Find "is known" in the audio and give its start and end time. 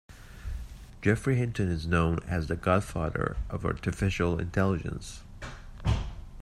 1.69-2.17